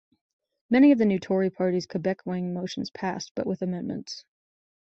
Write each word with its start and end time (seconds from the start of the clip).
Many 0.71 0.91
of 0.91 0.97
the 0.97 1.05
new 1.05 1.19
Tory 1.19 1.51
party's 1.51 1.85
Quebec-wing 1.85 2.55
motions 2.55 2.89
passed, 2.89 3.33
but 3.35 3.45
with 3.45 3.61
amendments. 3.61 4.25